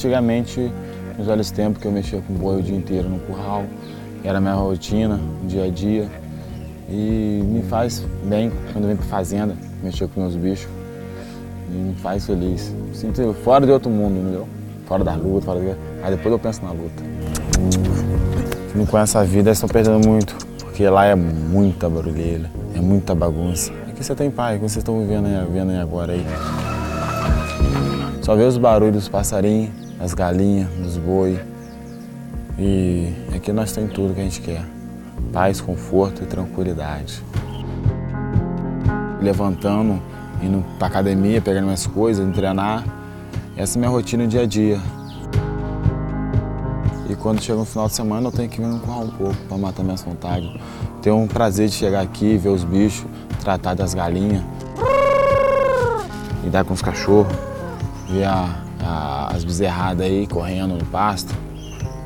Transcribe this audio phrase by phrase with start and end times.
[0.00, 0.72] Antigamente,
[1.18, 3.66] nos velhos tempos que eu mexia com boi o dia inteiro no curral,
[4.24, 6.08] era a minha rotina, dia a dia.
[6.88, 10.70] E me faz bem quando venho para fazenda, mexer com meus bichos.
[11.70, 12.74] E me faz feliz.
[12.88, 14.48] Me sinto fora de outro mundo, entendeu?
[14.86, 15.76] Fora da luta, fora de...
[16.02, 17.02] Aí depois eu penso na luta.
[18.74, 20.34] Não conhece a vida, estão perdendo muito.
[20.60, 23.70] Porque lá é muita barulheira, é muita bagunça.
[23.86, 26.24] Aqui você tem paz, como vocês estão vivendo aí, vendo aí agora aí.
[28.22, 31.38] Só vê os barulhos dos passarinhos, das galinhas, dos boi.
[32.58, 34.64] E aqui nós temos tudo que a gente quer.
[35.32, 37.22] Paz, conforto e tranquilidade.
[39.20, 40.00] Levantando,
[40.42, 42.84] indo pra academia, pegando minhas coisas, indo treinar.
[43.56, 44.80] Essa é minha rotina dia a dia.
[47.08, 49.58] E quando chega no final de semana eu tenho que no curral um pouco para
[49.58, 50.50] matar minhas vontades.
[51.02, 53.04] Tenho um prazer de chegar aqui, ver os bichos,
[53.40, 54.42] tratar das galinhas,
[56.44, 57.32] lidar com os cachorros,
[58.08, 61.34] ver a, as bezerradas aí correndo no pasto,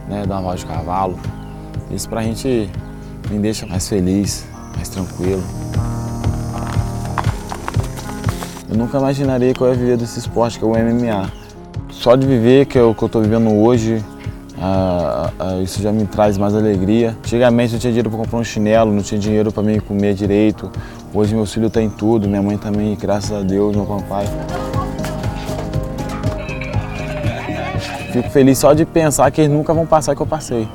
[0.08, 1.18] né, dar uma volta de cavalo.
[1.90, 2.68] Isso pra gente
[3.30, 4.44] me deixa mais feliz,
[4.76, 5.42] mais tranquilo.
[8.68, 11.30] Eu nunca imaginaria que eu ia viver desse esporte que é o MMA.
[11.90, 14.04] Só de viver que o que eu estou vivendo hoje,
[15.62, 17.16] isso já me traz mais alegria.
[17.20, 20.70] Antigamente eu tinha dinheiro para comprar um chinelo, não tinha dinheiro para me comer direito.
[21.14, 24.26] Hoje meu filho tem tudo, minha mãe também, graças a Deus, meu papai.
[28.14, 30.68] Fico feliz só de pensar que eles nunca vão passar o que eu passei.